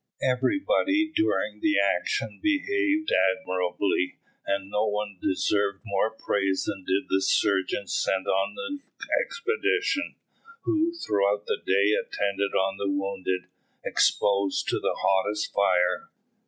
[0.23, 7.21] Everybody during the action behaved admirably, and no one deserved more praise than did the
[7.21, 8.79] surgeons sent on the
[9.23, 10.15] expedition,
[10.63, 13.43] who, throughout the day, attended on the wounded,
[13.85, 16.09] exposed to the hottest fire.